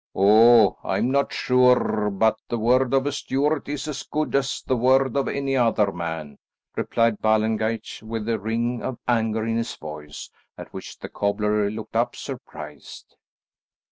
'""Oh 0.15 0.79
I'm 0.83 1.11
not 1.11 1.31
sure 1.31 2.09
but 2.11 2.39
the 2.49 2.57
word 2.57 2.91
of 2.91 3.05
a 3.05 3.11
Stuart 3.11 3.69
is 3.69 3.87
as 3.87 4.01
good 4.01 4.33
as 4.33 4.63
the 4.65 4.75
word 4.75 5.15
of 5.15 5.27
any 5.27 5.55
other 5.55 5.91
man," 5.91 6.39
replied 6.75 7.21
Ballengeich 7.21 8.01
with 8.01 8.27
a 8.27 8.39
ring 8.39 8.81
of 8.81 8.97
anger 9.07 9.45
in 9.45 9.57
his 9.57 9.75
voice, 9.75 10.31
at 10.57 10.73
which 10.73 10.97
the 10.97 11.07
cobbler 11.07 11.69
looked 11.69 11.95
up 11.95 12.15
surprised. 12.15 13.15